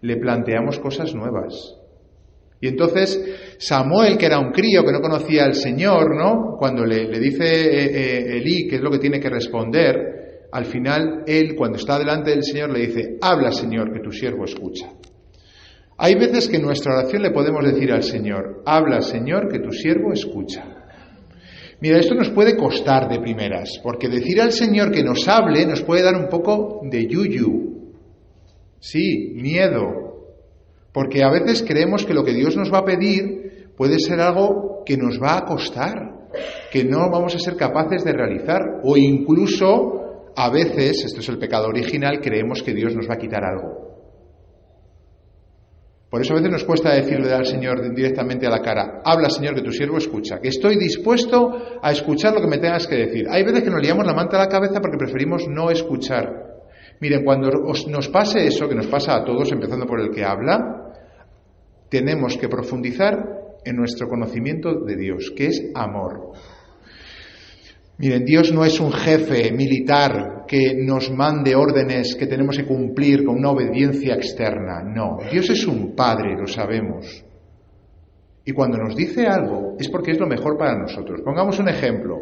le 0.02 0.18
planteamos 0.18 0.80
cosas 0.80 1.14
nuevas. 1.14 1.77
Y 2.60 2.68
entonces 2.68 3.56
Samuel, 3.60 4.18
que 4.18 4.26
era 4.26 4.40
un 4.40 4.52
crío 4.52 4.84
que 4.84 4.92
no 4.92 5.02
conocía 5.02 5.46
al 5.46 5.54
Señor, 5.54 6.16
¿no? 6.16 6.56
Cuando 6.58 6.86
le, 6.86 7.08
dice 7.20 7.44
eh, 7.44 7.86
eh, 7.94 8.38
Elí 8.38 8.68
qué 8.68 8.78
es 8.78 8.82
lo 8.82 8.90
que 8.90 9.00
tiene 9.00 9.20
que 9.20 9.30
responder, 9.30 10.18
al 10.52 10.66
final 10.66 11.24
él, 11.28 11.56
cuando 11.56 11.78
está 11.78 12.00
delante 12.00 12.32
del 12.32 12.44
Señor, 12.44 12.72
le 12.72 12.88
dice, 12.88 13.18
habla 13.22 13.52
Señor, 13.52 13.94
que 13.94 14.00
tu 14.00 14.12
siervo 14.12 14.46
escucha. 14.46 14.92
Hay 15.98 16.16
veces 16.16 16.48
que 16.48 16.58
en 16.58 16.64
nuestra 16.64 16.96
oración 16.96 17.24
le 17.24 17.32
podemos 17.32 17.66
decir 17.66 17.92
al 17.92 18.04
Señor, 18.04 18.64
habla 18.66 19.02
Señor, 19.02 19.50
que 19.52 19.60
tu 19.60 19.72
siervo 19.72 20.14
escucha. 20.14 20.64
Mira, 21.80 22.00
esto 22.00 22.16
nos 22.16 22.30
puede 22.30 22.56
costar 22.56 23.08
de 23.08 23.20
primeras, 23.20 23.80
porque 23.84 24.08
decir 24.08 24.42
al 24.42 24.52
Señor 24.52 24.92
que 24.92 25.04
nos 25.04 25.28
hable 25.28 25.66
nos 25.66 25.84
puede 25.84 26.04
dar 26.04 26.16
un 26.16 26.28
poco 26.28 26.82
de 26.84 27.08
yuyu. 27.08 27.94
Sí, 28.80 29.34
miedo, 29.36 30.07
porque 30.98 31.24
a 31.24 31.30
veces 31.30 31.62
creemos 31.62 32.08
que 32.08 32.16
lo 32.16 32.24
que 32.24 32.34
Dios 32.34 32.58
nos 32.58 32.74
va 32.74 32.80
a 32.80 32.84
pedir 32.84 33.70
puede 33.78 34.00
ser 34.00 34.20
algo 34.20 34.82
que 34.84 34.98
nos 34.98 35.22
va 35.22 35.38
a 35.38 35.46
costar, 35.46 35.94
que 36.72 36.84
no 36.86 37.12
vamos 37.12 37.36
a 37.36 37.40
ser 37.40 37.56
capaces 37.56 38.04
de 38.04 38.14
realizar, 38.14 38.82
o 38.82 38.98
incluso 38.98 40.32
a 40.36 40.50
veces, 40.50 41.06
esto 41.06 41.20
es 41.20 41.30
el 41.30 41.38
pecado 41.38 41.68
original, 41.68 42.20
creemos 42.20 42.64
que 42.64 42.74
Dios 42.74 42.96
nos 42.96 43.08
va 43.08 43.14
a 43.14 43.20
quitar 43.20 43.44
algo. 43.46 43.78
Por 46.10 46.20
eso 46.20 46.34
a 46.34 46.38
veces 46.38 46.52
nos 46.52 46.64
cuesta 46.64 46.96
decirle 46.96 47.32
al 47.32 47.46
Señor 47.46 47.94
directamente 47.94 48.48
a 48.48 48.50
la 48.50 48.64
cara, 48.64 49.04
habla 49.06 49.30
Señor 49.30 49.54
que 49.54 49.62
tu 49.62 49.72
siervo 49.72 50.00
escucha, 50.00 50.40
que 50.42 50.48
estoy 50.48 50.78
dispuesto 50.80 51.80
a 51.80 51.92
escuchar 51.92 52.34
lo 52.34 52.42
que 52.42 52.48
me 52.48 52.58
tengas 52.58 52.88
que 52.88 52.96
decir. 52.96 53.28
Hay 53.30 53.44
veces 53.44 53.62
que 53.62 53.70
nos 53.70 53.84
liamos 53.84 54.04
la 54.04 54.16
manta 54.16 54.38
a 54.38 54.46
la 54.46 54.50
cabeza 54.50 54.82
porque 54.82 54.98
preferimos 54.98 55.48
no 55.48 55.70
escuchar. 55.70 56.58
Miren, 57.00 57.24
cuando 57.24 57.52
nos 57.52 58.10
pase 58.10 58.48
eso, 58.48 58.68
que 58.68 58.74
nos 58.74 58.88
pasa 58.88 59.16
a 59.16 59.24
todos, 59.24 59.52
empezando 59.52 59.86
por 59.86 60.02
el 60.02 60.10
que 60.10 60.26
habla, 60.26 60.87
tenemos 61.90 62.38
que 62.38 62.50
profundizar 62.50 63.38
en 63.64 63.76
nuestro 63.76 64.08
conocimiento 64.08 64.82
de 64.86 64.96
Dios, 64.96 65.32
que 65.36 65.48
es 65.48 65.72
amor. 65.76 66.32
Miren, 68.00 68.26
Dios 68.26 68.54
no 68.54 68.64
es 68.64 68.80
un 68.80 68.92
jefe 68.92 69.52
militar 69.52 70.46
que 70.48 70.76
nos 70.76 71.10
mande 71.12 71.56
órdenes 71.56 72.16
que 72.16 72.28
tenemos 72.28 72.56
que 72.56 72.66
cumplir 72.66 73.26
con 73.26 73.38
una 73.38 73.50
obediencia 73.50 74.14
externa. 74.14 74.84
No, 74.84 75.18
Dios 75.32 75.50
es 75.50 75.66
un 75.66 75.96
padre, 75.96 76.36
lo 76.38 76.46
sabemos. 76.46 77.26
Y 78.46 78.54
cuando 78.54 78.78
nos 78.78 78.96
dice 78.96 79.26
algo 79.26 79.76
es 79.80 79.90
porque 79.90 80.12
es 80.12 80.20
lo 80.20 80.28
mejor 80.28 80.58
para 80.58 80.78
nosotros. 80.78 81.22
Pongamos 81.22 81.60
un 81.60 81.70
ejemplo. 81.70 82.20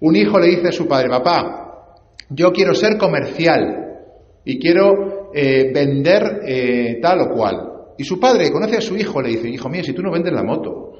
Un 0.00 0.16
hijo 0.16 0.38
le 0.38 0.48
dice 0.48 0.68
a 0.68 0.72
su 0.72 0.88
padre, 0.88 1.08
papá, 1.08 1.66
yo 2.30 2.50
quiero 2.52 2.74
ser 2.74 2.96
comercial 2.96 4.00
y 4.44 4.58
quiero 4.58 5.30
eh, 5.32 5.70
vender 5.72 6.40
eh, 6.44 6.98
tal 7.00 7.20
o 7.20 7.34
cual. 7.34 7.75
Y 7.98 8.04
su 8.04 8.20
padre 8.20 8.50
conoce 8.50 8.76
a 8.76 8.80
su 8.80 8.96
hijo, 8.96 9.20
le 9.22 9.30
dice, 9.30 9.48
hijo 9.48 9.68
mío, 9.68 9.82
si 9.82 9.92
tú 9.92 10.02
no 10.02 10.10
vendes 10.10 10.32
la 10.32 10.42
moto, 10.42 10.92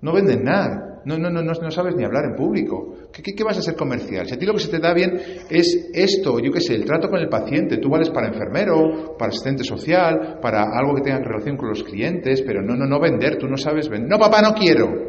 no 0.00 0.12
vendes 0.12 0.40
nada, 0.40 1.02
no, 1.04 1.18
no, 1.18 1.30
no, 1.30 1.42
no, 1.42 1.70
sabes 1.70 1.94
ni 1.96 2.04
hablar 2.04 2.24
en 2.24 2.34
público, 2.34 2.94
¿Qué, 3.12 3.34
¿Qué, 3.34 3.44
vas 3.44 3.58
a 3.58 3.62
ser 3.62 3.76
comercial? 3.76 4.26
Si 4.26 4.34
a 4.34 4.38
ti 4.38 4.46
lo 4.46 4.54
que 4.54 4.60
se 4.60 4.68
te 4.68 4.78
da 4.78 4.92
bien 4.94 5.20
es 5.50 5.90
esto, 5.92 6.38
yo 6.40 6.50
qué 6.50 6.60
sé, 6.60 6.74
el 6.74 6.84
trato 6.84 7.08
con 7.08 7.20
el 7.20 7.28
paciente, 7.28 7.78
tú 7.78 7.90
vales 7.90 8.10
para 8.10 8.28
enfermero, 8.28 9.16
para 9.18 9.30
asistente 9.30 9.64
social, 9.64 10.38
para 10.40 10.64
algo 10.64 10.94
que 10.94 11.02
tenga 11.02 11.18
relación 11.18 11.56
con 11.56 11.68
los 11.68 11.82
clientes, 11.82 12.42
pero 12.42 12.62
no, 12.62 12.74
no, 12.74 12.86
no 12.86 12.98
vender, 13.00 13.36
tú 13.36 13.46
no 13.46 13.56
sabes 13.56 13.88
vender. 13.88 14.08
No, 14.08 14.18
papá, 14.18 14.40
no 14.40 14.54
quiero. 14.54 15.03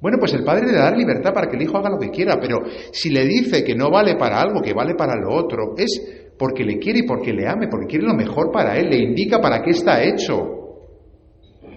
Bueno, 0.00 0.18
pues 0.18 0.34
el 0.34 0.44
padre 0.44 0.66
le 0.66 0.74
da 0.74 0.90
libertad 0.90 1.32
para 1.32 1.48
que 1.48 1.56
el 1.56 1.62
hijo 1.62 1.78
haga 1.78 1.90
lo 1.90 1.98
que 1.98 2.10
quiera, 2.10 2.38
pero 2.40 2.58
si 2.92 3.10
le 3.10 3.24
dice 3.24 3.64
que 3.64 3.74
no 3.74 3.90
vale 3.90 4.16
para 4.16 4.40
algo, 4.40 4.60
que 4.60 4.74
vale 4.74 4.94
para 4.94 5.16
lo 5.16 5.34
otro, 5.34 5.74
es 5.76 6.32
porque 6.38 6.64
le 6.64 6.78
quiere 6.78 7.00
y 7.00 7.06
porque 7.06 7.32
le 7.32 7.48
ame, 7.48 7.68
porque 7.68 7.86
quiere 7.86 8.06
lo 8.06 8.14
mejor 8.14 8.52
para 8.52 8.76
él, 8.76 8.90
le 8.90 8.98
indica 8.98 9.40
para 9.40 9.62
qué 9.62 9.70
está 9.70 10.02
hecho. 10.02 10.56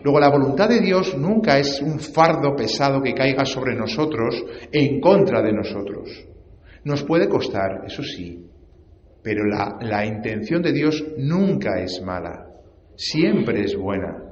Luego, 0.03 0.19
la 0.19 0.29
voluntad 0.29 0.69
de 0.69 0.79
Dios 0.79 1.17
nunca 1.17 1.59
es 1.59 1.81
un 1.81 1.99
fardo 1.99 2.55
pesado 2.55 3.01
que 3.01 3.13
caiga 3.13 3.45
sobre 3.45 3.75
nosotros 3.75 4.43
en 4.71 4.99
contra 4.99 5.41
de 5.41 5.53
nosotros. 5.53 6.25
Nos 6.83 7.03
puede 7.03 7.27
costar, 7.27 7.83
eso 7.85 8.03
sí, 8.03 8.45
pero 9.21 9.45
la, 9.45 9.77
la 9.81 10.05
intención 10.05 10.61
de 10.61 10.71
Dios 10.71 11.05
nunca 11.17 11.81
es 11.81 12.01
mala, 12.01 12.47
siempre 12.95 13.63
es 13.63 13.75
buena, 13.75 14.23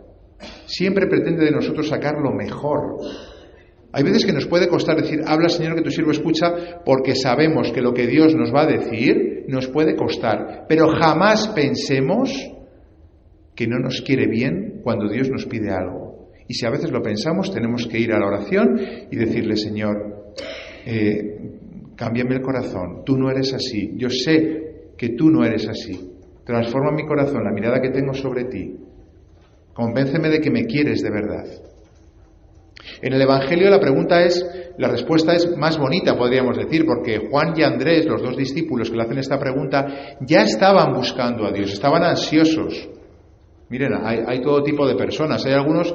siempre 0.65 1.07
pretende 1.07 1.43
de 1.43 1.51
nosotros 1.51 1.89
sacar 1.89 2.15
lo 2.15 2.31
mejor. 2.31 2.97
Hay 3.93 4.03
veces 4.03 4.25
que 4.25 4.33
nos 4.33 4.47
puede 4.47 4.67
costar 4.67 5.01
decir, 5.01 5.21
habla 5.25 5.49
Señor 5.49 5.75
que 5.75 5.81
tu 5.81 5.91
siervo 5.91 6.11
escucha, 6.11 6.81
porque 6.85 7.15
sabemos 7.15 7.71
que 7.71 7.81
lo 7.81 7.93
que 7.93 8.05
Dios 8.05 8.35
nos 8.35 8.53
va 8.53 8.63
a 8.63 8.67
decir 8.67 9.45
nos 9.47 9.67
puede 9.67 9.95
costar, 9.95 10.65
pero 10.67 10.89
jamás 10.89 11.47
pensemos 11.49 12.31
que 13.55 13.67
no 13.67 13.79
nos 13.79 14.01
quiere 14.01 14.27
bien 14.27 14.81
cuando 14.83 15.09
Dios 15.09 15.29
nos 15.29 15.45
pide 15.45 15.71
algo. 15.71 16.29
Y 16.47 16.53
si 16.53 16.65
a 16.65 16.69
veces 16.69 16.91
lo 16.91 17.01
pensamos, 17.01 17.51
tenemos 17.51 17.87
que 17.87 17.99
ir 17.99 18.13
a 18.13 18.19
la 18.19 18.27
oración 18.27 18.79
y 19.09 19.15
decirle, 19.15 19.55
Señor, 19.57 20.33
eh, 20.85 21.37
cámbiame 21.95 22.35
el 22.35 22.41
corazón, 22.41 23.03
tú 23.05 23.17
no 23.17 23.29
eres 23.29 23.53
así, 23.53 23.93
yo 23.97 24.09
sé 24.09 24.91
que 24.97 25.09
tú 25.09 25.29
no 25.29 25.43
eres 25.43 25.67
así, 25.67 26.13
transforma 26.45 26.91
mi 26.91 27.05
corazón, 27.05 27.43
la 27.43 27.51
mirada 27.51 27.81
que 27.81 27.89
tengo 27.89 28.13
sobre 28.13 28.45
ti, 28.45 28.77
convénceme 29.73 30.29
de 30.29 30.39
que 30.39 30.51
me 30.51 30.65
quieres 30.65 31.01
de 31.01 31.09
verdad. 31.09 31.45
En 33.01 33.13
el 33.13 33.21
Evangelio 33.21 33.69
la 33.69 33.79
pregunta 33.79 34.23
es, 34.23 34.45
la 34.77 34.87
respuesta 34.87 35.33
es 35.33 35.55
más 35.57 35.77
bonita, 35.77 36.17
podríamos 36.17 36.57
decir, 36.57 36.85
porque 36.85 37.27
Juan 37.29 37.53
y 37.55 37.63
Andrés, 37.63 38.05
los 38.05 38.21
dos 38.21 38.37
discípulos 38.37 38.89
que 38.89 38.97
le 38.97 39.03
hacen 39.03 39.17
esta 39.17 39.39
pregunta, 39.39 40.17
ya 40.21 40.43
estaban 40.43 40.93
buscando 40.93 41.45
a 41.45 41.51
Dios, 41.51 41.73
estaban 41.73 42.03
ansiosos. 42.03 42.89
Miren, 43.69 43.93
hay, 44.03 44.41
todo 44.41 44.63
tipo 44.63 44.87
de 44.87 44.95
personas. 44.95 45.45
Hay 45.45 45.53
algunos 45.53 45.93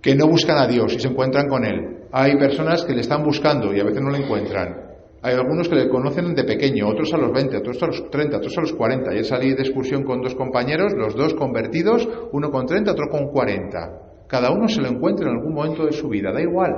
que 0.00 0.14
no 0.14 0.28
buscan 0.28 0.58
a 0.58 0.66
Dios 0.66 0.94
y 0.94 1.00
se 1.00 1.08
encuentran 1.08 1.48
con 1.48 1.64
Él. 1.64 2.06
Hay 2.12 2.36
personas 2.36 2.84
que 2.84 2.94
le 2.94 3.00
están 3.00 3.24
buscando 3.24 3.74
y 3.74 3.80
a 3.80 3.84
veces 3.84 4.02
no 4.02 4.10
le 4.10 4.18
encuentran. 4.18 4.92
Hay 5.22 5.34
algunos 5.34 5.68
que 5.68 5.76
le 5.76 5.88
conocen 5.88 6.34
de 6.34 6.44
pequeño, 6.44 6.88
otros 6.88 7.12
a 7.14 7.16
los 7.16 7.32
20, 7.32 7.56
otros 7.56 7.82
a 7.82 7.86
los 7.86 8.10
30, 8.10 8.36
otros 8.38 8.58
a 8.58 8.60
los 8.60 8.72
40. 8.72 9.10
Ayer 9.10 9.24
salí 9.24 9.54
de 9.54 9.62
excursión 9.62 10.02
con 10.02 10.20
dos 10.20 10.34
compañeros, 10.34 10.92
los 10.96 11.14
dos 11.14 11.34
convertidos, 11.34 12.08
uno 12.32 12.50
con 12.50 12.66
30, 12.66 12.90
otro 12.90 13.08
con 13.08 13.28
40. 13.28 14.01
Cada 14.32 14.50
uno 14.50 14.66
se 14.66 14.80
lo 14.80 14.88
encuentra 14.88 15.28
en 15.28 15.36
algún 15.36 15.52
momento 15.52 15.84
de 15.84 15.92
su 15.92 16.08
vida, 16.08 16.32
da 16.32 16.40
igual. 16.40 16.72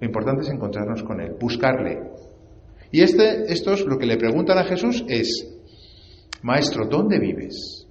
Lo 0.00 0.06
importante 0.06 0.40
es 0.40 0.48
encontrarnos 0.48 1.02
con 1.02 1.20
él, 1.20 1.36
buscarle. 1.38 2.00
Y 2.90 3.02
este, 3.02 3.52
estos 3.52 3.84
lo 3.84 3.98
que 3.98 4.06
le 4.06 4.16
preguntan 4.16 4.56
a 4.56 4.64
Jesús 4.64 5.04
es, 5.06 5.46
Maestro, 6.40 6.86
¿dónde 6.86 7.18
vives? 7.18 7.86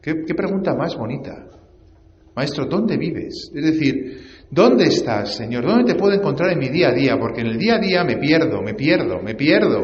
¿Qué, 0.00 0.22
qué 0.24 0.34
pregunta 0.36 0.72
más 0.76 0.96
bonita? 0.96 1.48
Maestro, 2.36 2.66
¿dónde 2.66 2.96
vives? 2.96 3.50
Es 3.52 3.64
decir, 3.64 4.20
¿Dónde 4.48 4.84
estás, 4.84 5.34
Señor? 5.34 5.66
¿Dónde 5.66 5.92
te 5.92 5.98
puedo 5.98 6.14
encontrar 6.14 6.52
en 6.52 6.60
mi 6.60 6.68
día 6.68 6.90
a 6.90 6.92
día? 6.92 7.18
Porque 7.18 7.40
en 7.40 7.48
el 7.48 7.58
día 7.58 7.74
a 7.74 7.80
día 7.80 8.04
me 8.04 8.18
pierdo, 8.18 8.62
me 8.62 8.74
pierdo, 8.74 9.20
me 9.20 9.34
pierdo. 9.34 9.82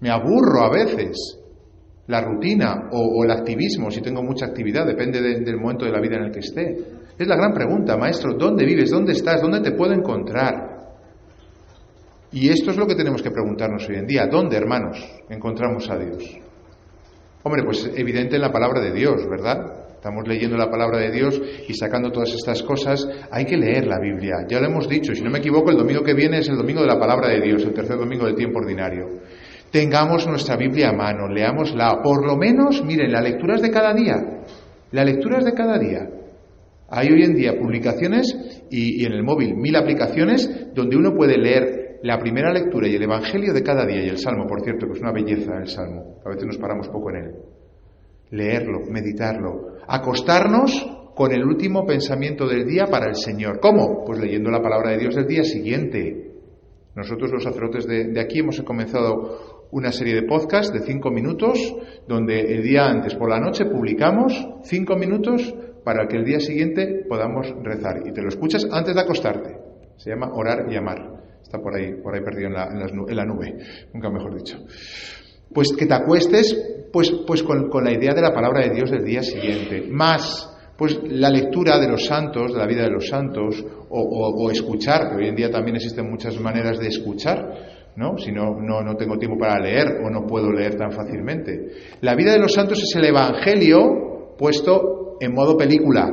Me 0.00 0.10
aburro 0.10 0.64
a 0.64 0.70
veces. 0.70 1.37
La 2.08 2.22
rutina 2.22 2.88
o, 2.90 3.22
el 3.24 3.30
activismo, 3.30 3.90
si 3.90 4.00
tengo 4.00 4.22
mucha 4.22 4.46
actividad, 4.46 4.86
depende 4.86 5.20
del 5.20 5.56
momento 5.56 5.84
de 5.84 5.92
la 5.92 6.00
vida 6.00 6.16
en 6.16 6.24
el 6.24 6.32
que 6.32 6.40
esté. 6.40 6.76
Es 7.18 7.26
la 7.26 7.36
gran 7.36 7.52
pregunta, 7.52 7.96
maestro, 7.96 8.34
¿dónde 8.34 8.64
vives? 8.64 8.90
¿Dónde 8.90 9.12
estás? 9.12 9.42
¿Dónde 9.42 9.60
te 9.60 9.72
puedo 9.72 9.92
encontrar? 9.92 10.78
Y 12.32 12.48
esto 12.48 12.70
es 12.70 12.76
lo 12.76 12.86
que 12.86 12.94
tenemos 12.94 13.22
que 13.22 13.30
preguntarnos 13.30 13.88
hoy 13.88 13.96
en 13.96 14.06
día. 14.06 14.26
¿Dónde, 14.26 14.56
hermanos, 14.56 14.98
encontramos 15.28 15.88
a 15.90 15.98
Dios? 15.98 16.38
Hombre, 17.42 17.62
pues 17.64 17.90
evidente 17.94 18.36
en 18.36 18.42
la 18.42 18.52
palabra 18.52 18.80
de 18.80 18.92
Dios, 18.92 19.28
¿verdad? 19.28 19.88
estamos 19.98 20.28
leyendo 20.28 20.56
la 20.56 20.70
palabra 20.70 20.98
de 20.98 21.10
Dios 21.10 21.42
y 21.66 21.74
sacando 21.74 22.12
todas 22.12 22.32
estas 22.32 22.62
cosas, 22.62 23.06
hay 23.32 23.44
que 23.44 23.56
leer 23.56 23.86
la 23.86 23.98
Biblia. 23.98 24.46
Ya 24.48 24.60
lo 24.60 24.66
hemos 24.66 24.88
dicho, 24.88 25.12
si 25.12 25.22
no 25.22 25.30
me 25.30 25.40
equivoco, 25.40 25.70
el 25.70 25.76
domingo 25.76 26.04
que 26.04 26.14
viene 26.14 26.38
es 26.38 26.48
el 26.48 26.56
domingo 26.56 26.82
de 26.82 26.86
la 26.86 26.98
palabra 26.98 27.28
de 27.28 27.40
Dios, 27.40 27.64
el 27.64 27.74
tercer 27.74 27.98
domingo 27.98 28.24
del 28.24 28.36
tiempo 28.36 28.60
ordinario. 28.60 29.08
Tengamos 29.70 30.26
nuestra 30.26 30.56
Biblia 30.56 30.90
a 30.90 30.92
mano, 30.92 31.28
leámosla. 31.28 32.00
Por 32.02 32.26
lo 32.26 32.36
menos, 32.36 32.84
miren, 32.84 33.12
la 33.12 33.20
lectura 33.20 33.56
es 33.56 33.62
de 33.62 33.70
cada 33.70 33.92
día. 33.94 34.16
La 34.92 35.04
lectura 35.04 35.38
es 35.38 35.44
de 35.44 35.52
cada 35.52 35.78
día. 35.78 36.08
Hay 36.90 37.08
hoy 37.08 37.22
en 37.22 37.34
día 37.34 37.52
publicaciones 37.58 38.34
y, 38.70 39.02
y 39.02 39.04
en 39.04 39.12
el 39.12 39.22
móvil 39.22 39.54
mil 39.56 39.76
aplicaciones 39.76 40.72
donde 40.74 40.96
uno 40.96 41.14
puede 41.14 41.36
leer 41.36 41.98
la 42.02 42.18
primera 42.18 42.52
lectura 42.52 42.88
y 42.88 42.94
el 42.94 43.02
Evangelio 43.02 43.52
de 43.52 43.62
cada 43.62 43.84
día 43.84 44.02
y 44.02 44.08
el 44.08 44.18
Salmo, 44.18 44.46
por 44.46 44.62
cierto, 44.62 44.86
que 44.86 44.92
es 44.92 45.00
una 45.00 45.12
belleza 45.12 45.58
el 45.58 45.68
Salmo. 45.68 46.20
A 46.24 46.30
veces 46.30 46.46
nos 46.46 46.58
paramos 46.58 46.88
poco 46.88 47.10
en 47.10 47.16
él 47.16 47.34
leerlo, 48.30 48.80
meditarlo, 48.90 49.76
acostarnos 49.86 50.72
con 51.14 51.32
el 51.32 51.44
último 51.44 51.84
pensamiento 51.84 52.46
del 52.46 52.66
día 52.66 52.86
para 52.86 53.08
el 53.08 53.16
Señor. 53.16 53.58
¿Cómo? 53.60 54.04
Pues 54.04 54.20
leyendo 54.20 54.50
la 54.50 54.62
palabra 54.62 54.90
de 54.92 54.98
Dios 54.98 55.14
del 55.14 55.26
día 55.26 55.42
siguiente. 55.42 56.32
Nosotros 56.94 57.30
los 57.32 57.42
sacerdotes 57.42 57.86
de, 57.86 58.20
aquí 58.20 58.40
hemos 58.40 58.60
comenzado 58.62 59.47
una 59.70 59.92
serie 59.92 60.14
de 60.14 60.22
podcasts 60.22 60.72
de 60.72 60.80
cinco 60.80 61.10
minutos, 61.10 61.74
donde 62.06 62.40
el 62.40 62.62
día 62.62 62.86
antes 62.86 63.14
por 63.14 63.28
la 63.28 63.40
noche 63.40 63.66
publicamos 63.66 64.32
cinco 64.64 64.96
minutos 64.96 65.54
para 65.84 66.06
que 66.06 66.16
el 66.16 66.24
día 66.24 66.40
siguiente 66.40 67.04
podamos 67.08 67.46
rezar. 67.62 68.02
Y 68.06 68.12
te 68.12 68.22
lo 68.22 68.28
escuchas 68.28 68.66
antes 68.70 68.94
de 68.94 69.00
acostarte. 69.00 69.56
Se 69.96 70.10
llama 70.10 70.30
orar 70.32 70.66
y 70.70 70.76
amar. 70.76 71.18
Está 71.42 71.58
por 71.58 71.74
ahí, 71.74 71.94
por 72.02 72.14
ahí 72.14 72.20
perdido 72.20 72.48
en 72.48 72.54
la, 72.54 73.24
nube, 73.24 73.56
nunca 73.92 74.10
mejor 74.10 74.36
dicho. 74.36 74.58
Pues 75.52 75.72
que 75.72 75.86
te 75.86 75.94
acuestes 75.94 76.88
pues, 76.92 77.10
pues 77.26 77.42
con, 77.42 77.70
la 77.82 77.92
idea 77.92 78.12
de 78.14 78.22
la 78.22 78.32
palabra 78.32 78.62
de 78.68 78.74
Dios 78.74 78.90
del 78.90 79.04
día 79.04 79.22
siguiente. 79.22 79.86
Más, 79.90 80.54
pues 80.76 80.98
la 81.04 81.30
lectura 81.30 81.78
de 81.78 81.88
los 81.88 82.04
santos, 82.04 82.52
de 82.52 82.58
la 82.58 82.66
vida 82.66 82.82
de 82.82 82.90
los 82.90 83.08
santos, 83.08 83.64
o, 83.90 84.50
escuchar, 84.50 85.08
que 85.08 85.16
hoy 85.16 85.28
en 85.28 85.36
día 85.36 85.50
también 85.50 85.76
existen 85.76 86.10
muchas 86.10 86.38
maneras 86.38 86.78
de 86.78 86.88
escuchar, 86.88 87.77
¿no? 87.98 88.16
Si 88.16 88.30
no, 88.30 88.60
no, 88.60 88.80
no 88.80 88.94
tengo 88.94 89.18
tiempo 89.18 89.36
para 89.36 89.60
leer 89.60 90.00
o 90.04 90.08
no 90.08 90.24
puedo 90.24 90.52
leer 90.52 90.76
tan 90.76 90.92
fácilmente. 90.92 91.72
La 92.00 92.14
vida 92.14 92.32
de 92.32 92.38
los 92.38 92.52
santos 92.52 92.80
es 92.80 92.94
el 92.94 93.04
Evangelio 93.04 94.36
puesto 94.38 95.16
en 95.20 95.34
modo 95.34 95.56
película. 95.56 96.06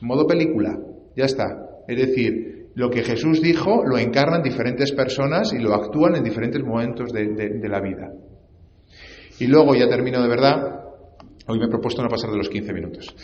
modo 0.00 0.26
película. 0.26 0.78
Ya 1.14 1.26
está. 1.26 1.44
Es 1.86 1.98
decir, 1.98 2.70
lo 2.74 2.88
que 2.88 3.02
Jesús 3.02 3.42
dijo 3.42 3.84
lo 3.84 3.98
encarnan 3.98 4.42
diferentes 4.42 4.92
personas 4.92 5.52
y 5.52 5.58
lo 5.58 5.74
actúan 5.74 6.16
en 6.16 6.24
diferentes 6.24 6.62
momentos 6.62 7.12
de, 7.12 7.68
la 7.68 7.80
vida. 7.80 8.10
Y 9.38 9.48
luego 9.48 9.74
ya 9.74 9.88
termino 9.90 10.22
de 10.22 10.28
verdad, 10.28 10.84
hoy 11.48 11.58
me 11.58 11.66
he 11.66 11.68
propuesto 11.68 12.02
no 12.02 12.08
pasar 12.08 12.30
de 12.30 12.38
los 12.38 12.48
15 12.48 12.72
minutos. 12.72 13.14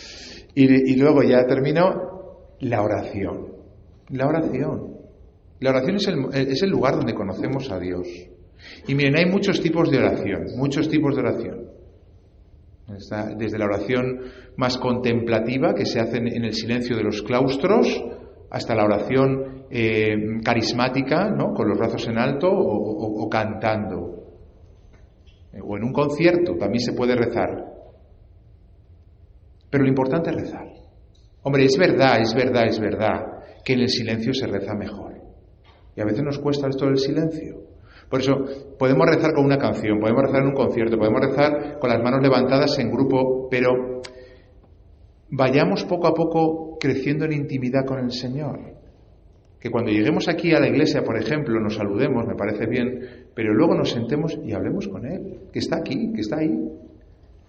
Y, 0.55 0.97
luego 0.97 1.23
ya 1.23 1.47
termino 1.47 2.51
la 2.61 2.83
oración. 2.83 3.55
La 4.11 4.27
oración. 4.27 5.02
La 5.63 5.71
oración 5.71 5.97
es 5.97 6.63
el, 6.63 6.71
lugar 6.71 6.97
donde 6.97 7.15
conocemos 7.15 7.71
a 7.71 7.79
Dios. 7.79 8.09
Y 8.89 8.95
miren, 8.97 9.17
hay 9.17 9.27
muchos 9.27 9.61
tipos 9.61 9.91
de 9.91 9.99
oración, 9.99 10.47
muchos 10.57 10.89
tipos 10.89 11.15
de 11.15 11.21
oración. 11.21 11.69
desde 13.39 13.59
la 13.59 13.67
oración 13.67 14.21
más 14.57 14.77
contemplativa 14.77 15.73
que 15.73 15.87
se 15.87 16.01
hace 16.01 16.17
en 16.17 16.45
el 16.45 16.53
silencio 16.53 16.97
de 16.97 17.05
los 17.05 17.23
claustros, 17.23 18.03
hasta 18.51 18.75
la 18.75 18.85
oración 18.85 19.67
eh, 19.71 20.41
carismática, 20.45 21.31
¿no? 21.31 21.55
con 21.55 21.69
los 21.69 21.79
brazos 21.79 22.07
en 22.09 22.19
alto 22.19 22.49
o, 22.51 23.29
cantando. 23.31 24.19
O 25.63 25.77
en 25.77 25.85
un 25.85 25.93
concierto 25.93 26.57
también 26.57 26.81
se 26.81 26.93
puede 26.93 27.15
rezar. 27.15 27.51
Pero 29.71 29.85
lo 29.85 29.89
importante 29.89 30.31
es 30.31 30.37
rezar. 30.37 30.67
Hombre, 31.43 31.65
es 31.65 31.77
verdad, 31.79 32.21
es 32.21 32.35
verdad, 32.35 32.67
es 32.67 32.81
verdad 32.81 33.21
que 33.65 33.75
en 33.75 33.81
el 33.81 33.89
silencio 33.89 34.35
se 34.35 34.47
reza 34.49 34.75
mejor. 34.75 35.22
Y 35.97 36.01
a 36.01 36.05
veces 36.05 36.23
nos 36.23 36.39
cuesta 36.39 36.69
esto 36.69 36.87
del 36.87 36.99
silencio. 36.99 37.63
Por 38.09 38.21
eso 38.21 38.45
podemos 38.79 39.07
rezar 39.07 39.33
con 39.33 39.45
una 39.45 39.57
canción, 39.57 39.99
podemos 39.99 40.25
rezar 40.25 40.43
en 40.43 40.49
un 40.49 40.55
concierto, 40.55 40.99
podemos 40.99 41.21
rezar 41.23 41.79
con 41.79 41.89
las 41.89 42.03
manos 42.03 42.21
levantadas 42.23 42.79
en 42.79 42.91
grupo, 42.91 43.49
pero 43.51 44.03
vayamos 45.31 45.85
poco 45.85 46.07
a 46.09 46.15
poco 46.15 46.77
creciendo 46.79 47.25
en 47.25 47.33
intimidad 47.33 47.87
con 47.87 47.99
el 47.99 48.11
Señor. 48.11 48.61
Que 49.59 49.71
cuando 49.71 49.91
lleguemos 49.91 50.29
aquí 50.29 50.53
a 50.53 50.61
la 50.61 50.69
iglesia, 50.69 51.03
por 51.05 51.17
ejemplo, 51.17 51.59
nos 51.61 51.77
saludemos, 51.77 52.27
me 52.27 52.35
parece 52.35 52.67
bien, 52.67 53.29
pero 53.35 53.55
luego 53.55 53.75
nos 53.75 53.91
sentemos 53.91 54.39
y 54.45 54.53
hablemos 54.53 54.89
con 54.89 55.07
Él, 55.07 55.49
que 55.53 55.61
está 55.61 55.79
aquí, 55.79 56.13
que 56.13 56.21
está 56.21 56.39
ahí. 56.39 56.53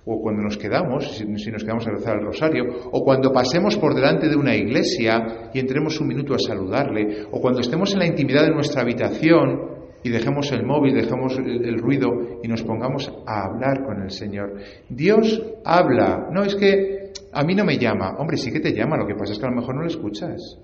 O 0.05 0.21
cuando 0.21 0.41
nos 0.41 0.57
quedamos, 0.57 1.15
si, 1.15 1.25
nos 1.25 1.63
quedamos 1.63 1.87
a 1.87 1.91
rezar 1.91 2.17
el 2.17 2.25
rosario, 2.25 2.65
o 2.91 3.03
cuando 3.03 3.31
pasemos 3.31 3.77
por 3.77 3.95
delante 3.95 4.27
de 4.27 4.35
una 4.35 4.55
iglesia 4.55 5.49
y 5.53 5.59
entremos 5.59 5.99
un 6.01 6.07
minuto 6.07 6.33
a 6.33 6.39
saludarle, 6.39 7.25
o 7.31 7.39
cuando 7.39 7.61
estemos 7.61 7.93
en 7.93 7.99
la 7.99 8.07
intimidad 8.07 8.43
de 8.43 8.53
nuestra 8.53 8.81
habitación 8.81 9.71
y 10.03 10.09
dejemos 10.09 10.51
el 10.51 10.65
móvil, 10.65 10.93
dejemos 10.93 11.37
el, 11.37 11.79
ruido 11.79 12.39
y 12.43 12.47
nos 12.49 12.63
pongamos 12.63 13.09
a 13.25 13.45
hablar 13.45 13.85
con 13.85 14.01
el 14.03 14.11
Señor. 14.11 14.55
Dios 14.89 15.41
habla, 15.63 16.27
no 16.31 16.43
es 16.43 16.55
que 16.55 17.13
a 17.31 17.43
mí 17.43 17.55
no 17.55 17.63
me 17.63 17.77
llama. 17.77 18.15
Hombre, 18.17 18.35
sí 18.35 18.51
que 18.51 18.59
te 18.59 18.73
llama, 18.73 18.97
lo 18.97 19.07
que 19.07 19.15
pasa 19.15 19.31
es 19.31 19.39
que 19.39 19.45
a 19.45 19.49
lo 19.49 19.55
mejor 19.55 19.75
no 19.75 19.81
lo 19.81 19.87
escuchas. 19.87 20.59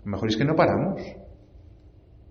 A 0.00 0.04
lo 0.04 0.10
mejor 0.10 0.28
es 0.28 0.36
que 0.36 0.44
no 0.44 0.54
paramos. 0.54 1.00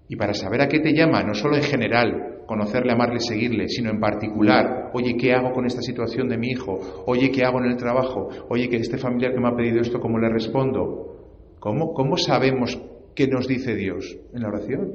Y 0.07 0.15
para 0.15 0.33
saber 0.33 0.61
a 0.61 0.67
qué 0.67 0.79
te 0.79 0.93
llama, 0.93 1.23
no 1.23 1.33
solo 1.33 1.55
en 1.55 1.63
general, 1.63 2.36
conocerle, 2.47 2.93
amarle, 2.93 3.19
seguirle, 3.19 3.67
sino 3.67 3.91
en 3.91 3.99
particular, 3.99 4.89
oye, 4.93 5.15
¿qué 5.15 5.33
hago 5.33 5.51
con 5.51 5.65
esta 5.65 5.81
situación 5.81 6.27
de 6.27 6.37
mi 6.37 6.47
hijo? 6.47 7.03
Oye, 7.05 7.29
¿qué 7.29 7.43
hago 7.43 7.59
en 7.59 7.65
el 7.65 7.77
trabajo? 7.77 8.29
Oye, 8.49 8.69
que 8.69 8.77
este 8.77 8.97
familiar 8.97 9.33
que 9.33 9.39
me 9.39 9.49
ha 9.49 9.55
pedido 9.55 9.81
esto, 9.81 9.99
¿cómo 9.99 10.17
le 10.17 10.29
respondo? 10.29 11.55
¿Cómo, 11.59 11.93
cómo 11.93 12.17
sabemos 12.17 12.81
qué 13.13 13.27
nos 13.27 13.47
dice 13.47 13.75
Dios? 13.75 14.17
En 14.33 14.41
la 14.41 14.47
oración. 14.47 14.93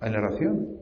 En 0.00 0.12
la 0.12 0.18
oración 0.18 0.78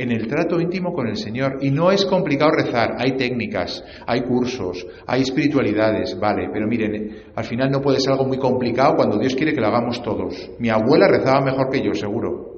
en 0.00 0.12
el 0.12 0.26
trato 0.28 0.58
íntimo 0.58 0.94
con 0.94 1.08
el 1.08 1.16
Señor. 1.16 1.58
Y 1.60 1.70
no 1.70 1.90
es 1.90 2.06
complicado 2.06 2.52
rezar, 2.52 2.94
hay 2.96 3.18
técnicas, 3.18 3.84
hay 4.06 4.22
cursos, 4.22 4.86
hay 5.06 5.20
espiritualidades, 5.20 6.18
vale, 6.18 6.48
pero 6.50 6.66
miren, 6.66 7.24
al 7.34 7.44
final 7.44 7.70
no 7.70 7.82
puede 7.82 8.00
ser 8.00 8.12
algo 8.12 8.24
muy 8.24 8.38
complicado 8.38 8.96
cuando 8.96 9.18
Dios 9.18 9.34
quiere 9.34 9.52
que 9.52 9.60
lo 9.60 9.66
hagamos 9.66 10.02
todos. 10.02 10.52
Mi 10.58 10.70
abuela 10.70 11.06
rezaba 11.06 11.42
mejor 11.42 11.68
que 11.68 11.84
yo, 11.84 11.92
seguro. 11.92 12.49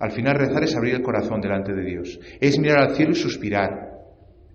Al 0.00 0.12
final 0.12 0.34
rezar 0.34 0.64
es 0.64 0.74
abrir 0.74 0.94
el 0.94 1.02
corazón 1.02 1.40
delante 1.40 1.74
de 1.74 1.84
Dios, 1.84 2.18
es 2.40 2.58
mirar 2.58 2.88
al 2.88 2.96
cielo 2.96 3.12
y 3.12 3.16
suspirar, 3.16 3.90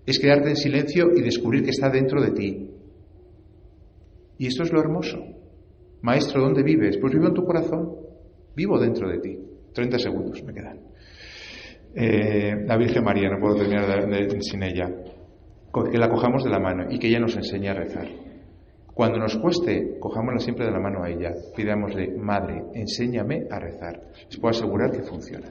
es 0.04 0.18
quedarte 0.18 0.50
en 0.50 0.56
silencio 0.56 1.10
y 1.14 1.22
descubrir 1.22 1.62
que 1.62 1.70
está 1.70 1.88
dentro 1.88 2.20
de 2.20 2.32
ti. 2.32 2.70
Y 4.38 4.46
esto 4.48 4.64
es 4.64 4.72
lo 4.72 4.80
hermoso. 4.80 5.18
Maestro, 6.02 6.42
¿dónde 6.42 6.62
vives? 6.62 6.98
Pues 6.98 7.12
vivo 7.12 7.28
en 7.28 7.34
tu 7.34 7.44
corazón, 7.44 7.92
vivo 8.54 8.78
dentro 8.78 9.08
de 9.08 9.18
ti. 9.18 9.38
30 9.72 9.98
segundos 9.98 10.42
me 10.42 10.52
quedan. 10.52 10.80
Eh, 11.94 12.64
la 12.66 12.76
Virgen 12.76 13.04
María, 13.04 13.30
no 13.30 13.40
puedo 13.40 13.56
terminar 13.56 13.86
sin 14.40 14.62
ella, 14.62 14.90
que 15.90 15.98
la 15.98 16.08
cojamos 16.10 16.42
de 16.44 16.50
la 16.50 16.58
mano 16.58 16.86
y 16.90 16.98
que 16.98 17.06
ella 17.06 17.20
nos 17.20 17.36
enseñe 17.36 17.68
a 17.68 17.74
rezar. 17.74 18.08
Cuando 18.96 19.18
nos 19.18 19.36
cueste, 19.36 19.98
cojámosla 20.00 20.38
siempre 20.38 20.64
de 20.64 20.72
la 20.72 20.80
mano 20.80 21.04
a 21.04 21.10
ella, 21.10 21.34
pidámosle, 21.54 22.16
Madre, 22.16 22.64
enséñame 22.72 23.46
a 23.50 23.58
rezar. 23.58 24.00
Les 24.26 24.40
puedo 24.40 24.52
asegurar 24.52 24.90
que 24.90 25.02
funciona. 25.02 25.50